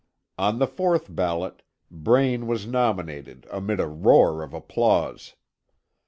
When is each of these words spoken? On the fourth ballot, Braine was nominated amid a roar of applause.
On 0.39 0.57
the 0.57 0.65
fourth 0.65 1.13
ballot, 1.15 1.61
Braine 1.91 2.47
was 2.47 2.65
nominated 2.65 3.45
amid 3.51 3.79
a 3.79 3.85
roar 3.87 4.41
of 4.41 4.51
applause. 4.51 5.35